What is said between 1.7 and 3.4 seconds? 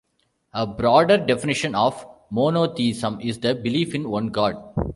of monotheism is